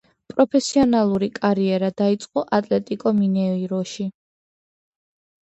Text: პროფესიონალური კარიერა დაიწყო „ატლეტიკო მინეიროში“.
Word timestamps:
პროფესიონალური 0.29 1.29
კარიერა 1.35 1.89
დაიწყო 1.99 2.45
„ატლეტიკო 2.59 3.15
მინეიროში“. 3.19 4.09